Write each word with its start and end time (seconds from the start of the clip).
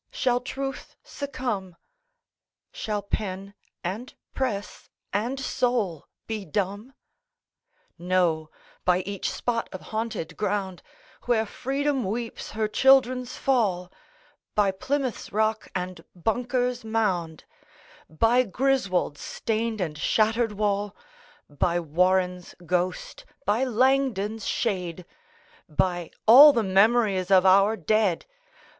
shall 0.09 0.39
Truth 0.39 0.95
succumb? 1.03 1.75
Shall 2.71 3.03
pen, 3.03 3.53
and 3.83 4.15
press, 4.33 4.89
and 5.13 5.39
soul 5.39 6.07
be 6.25 6.43
dumb? 6.43 6.93
No; 7.99 8.49
by 8.83 9.01
each 9.01 9.29
spot 9.31 9.69
of 9.71 9.79
haunted 9.93 10.35
ground, 10.37 10.81
Where 11.25 11.45
Freedom 11.45 12.03
weeps 12.03 12.49
her 12.53 12.67
children's 12.67 13.37
fall; 13.37 13.91
By 14.55 14.71
Plymouth's 14.71 15.31
rock, 15.31 15.67
and 15.75 16.03
Bunker's 16.15 16.83
mound; 16.83 17.43
By 18.09 18.41
Griswold's 18.41 19.21
stained 19.21 19.79
and 19.79 19.95
shattered 19.99 20.53
wall; 20.53 20.95
By 21.47 21.79
Warren's 21.79 22.55
ghost, 22.65 23.23
by 23.45 23.65
Langdon's 23.65 24.47
shade; 24.47 25.05
By 25.69 26.09
all 26.25 26.53
the 26.53 26.63
memories 26.63 27.29
of 27.29 27.45
our 27.45 27.77
dead! 27.77 28.25